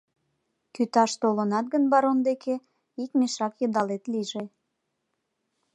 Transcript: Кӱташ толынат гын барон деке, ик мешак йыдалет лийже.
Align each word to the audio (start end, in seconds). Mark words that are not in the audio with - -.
Кӱташ 0.75 1.11
толынат 1.21 1.65
гын 1.73 1.83
барон 1.93 2.17
деке, 2.27 2.55
ик 3.03 3.11
мешак 3.19 3.53
йыдалет 3.61 4.03
лийже. 4.13 4.43